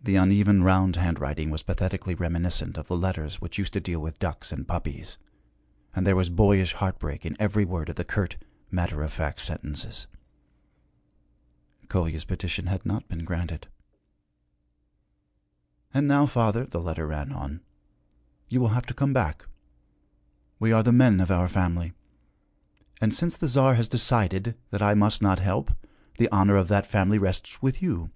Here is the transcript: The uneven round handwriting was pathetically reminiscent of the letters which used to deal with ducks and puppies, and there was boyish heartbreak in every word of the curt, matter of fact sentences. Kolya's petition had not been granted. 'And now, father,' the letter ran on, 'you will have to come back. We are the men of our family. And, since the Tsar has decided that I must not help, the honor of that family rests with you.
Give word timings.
The 0.00 0.14
uneven 0.14 0.62
round 0.62 0.94
handwriting 0.94 1.50
was 1.50 1.64
pathetically 1.64 2.14
reminiscent 2.14 2.78
of 2.78 2.86
the 2.86 2.96
letters 2.96 3.40
which 3.40 3.58
used 3.58 3.72
to 3.72 3.80
deal 3.80 3.98
with 3.98 4.20
ducks 4.20 4.52
and 4.52 4.64
puppies, 4.68 5.18
and 5.92 6.06
there 6.06 6.14
was 6.14 6.30
boyish 6.30 6.74
heartbreak 6.74 7.26
in 7.26 7.36
every 7.40 7.64
word 7.64 7.88
of 7.88 7.96
the 7.96 8.04
curt, 8.04 8.36
matter 8.70 9.02
of 9.02 9.12
fact 9.12 9.40
sentences. 9.40 10.06
Kolya's 11.88 12.24
petition 12.24 12.68
had 12.68 12.86
not 12.86 13.08
been 13.08 13.24
granted. 13.24 13.66
'And 15.92 16.06
now, 16.06 16.26
father,' 16.26 16.66
the 16.66 16.80
letter 16.80 17.08
ran 17.08 17.32
on, 17.32 17.60
'you 18.48 18.60
will 18.60 18.68
have 18.68 18.86
to 18.86 18.94
come 18.94 19.12
back. 19.12 19.46
We 20.60 20.70
are 20.70 20.84
the 20.84 20.92
men 20.92 21.18
of 21.18 21.32
our 21.32 21.48
family. 21.48 21.92
And, 23.00 23.12
since 23.12 23.36
the 23.36 23.48
Tsar 23.48 23.74
has 23.74 23.88
decided 23.88 24.56
that 24.70 24.80
I 24.80 24.94
must 24.94 25.20
not 25.22 25.40
help, 25.40 25.72
the 26.18 26.28
honor 26.28 26.54
of 26.54 26.68
that 26.68 26.86
family 26.86 27.18
rests 27.18 27.60
with 27.60 27.82
you. 27.82 28.12